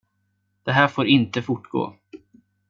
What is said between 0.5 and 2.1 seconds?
Det här får inte fortgå.